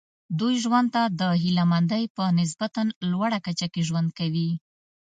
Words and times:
دوی 0.39 0.55
ژوند 0.63 0.87
ته 0.95 1.03
د 1.19 1.21
هیله 1.41 1.63
مندۍ 1.71 2.03
په 2.15 2.23
نسبتا 2.39 2.81
لوړه 3.11 3.39
کچه 3.45 3.67
کې 3.73 3.81
ژوند 3.87 4.09
کوي. 4.19 4.49